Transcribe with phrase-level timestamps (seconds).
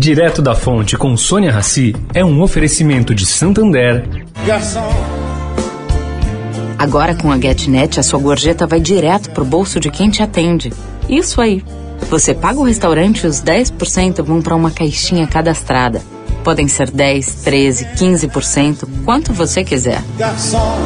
[0.00, 4.02] Direto da Fonte com Sônia Rassi é um oferecimento de Santander.
[4.46, 4.90] Garçom.
[6.78, 10.72] Agora com a GetNet, a sua gorjeta vai direto pro bolso de quem te atende.
[11.06, 11.62] Isso aí.
[12.08, 16.00] Você paga o restaurante e os 10% vão para uma caixinha cadastrada.
[16.42, 20.02] Podem ser 10, 13, 15%, quanto você quiser.
[20.16, 20.78] Garçom,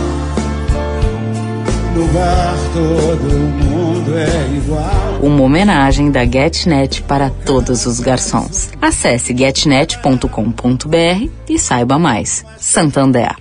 [1.95, 5.19] no bar todo mundo é igual.
[5.23, 8.71] Uma homenagem da GetNet para todos os garçons.
[8.83, 12.45] Acesse getnet.com.br e saiba mais.
[12.59, 13.37] Santander.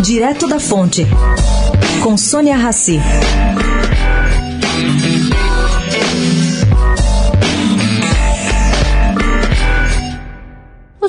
[0.00, 1.06] Direto da Fonte,
[2.02, 3.00] com Sônia Rassi.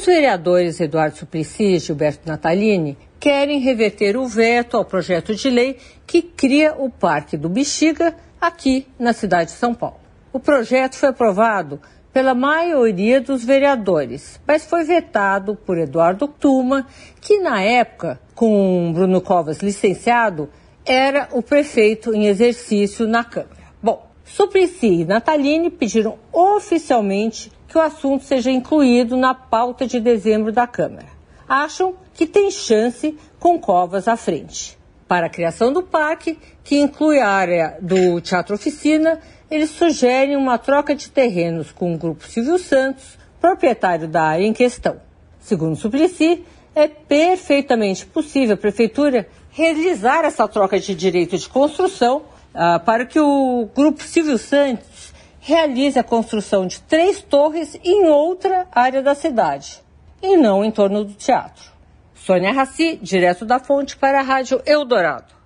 [0.02, 5.77] Os vereadores Eduardo Suplicy e Gilberto Natalini querem reverter o veto ao projeto de lei
[6.08, 10.00] que cria o Parque do Bexiga aqui na cidade de São Paulo.
[10.34, 11.80] O projeto foi aprovado
[12.12, 16.88] pela maioria dos vereadores, mas foi vetado por Eduardo Tuma,
[17.21, 20.49] que na época, com Bruno Covas licenciado,
[20.84, 23.62] era o prefeito em exercício na Câmara.
[23.84, 30.52] Bom, Suplicy e Natalini pediram oficialmente que o assunto seja incluído na pauta de dezembro
[30.52, 31.08] da Câmara.
[31.48, 34.77] Acham que tem chance com Covas à frente.
[35.08, 40.58] Para a criação do parque, que inclui a área do Teatro Oficina, eles sugerem uma
[40.58, 45.02] troca de terrenos com o Grupo Silvio Santos, proprietário da área em questão.
[45.40, 52.22] Segundo Suplicy, é perfeitamente possível a Prefeitura realizar essa troca de direito de construção
[52.54, 58.68] uh, para que o Grupo Silvio Santos realize a construção de três torres em outra
[58.71, 59.82] área da cidade,
[60.21, 61.71] e não em torno do teatro.
[62.13, 65.41] Sônia Raci, direto da fonte para a Rádio Eldorado.